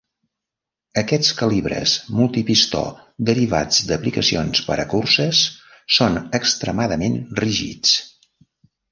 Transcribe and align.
Aquests 0.99 1.27
calibres 1.41 1.91
multi-pistó 2.19 2.79
derivats 3.29 3.81
d'aplicacions 3.91 4.61
per 4.69 4.77
a 4.83 4.85
curses, 4.93 5.41
són 5.97 6.17
extremadament 6.39 7.19
rígids. 7.43 7.93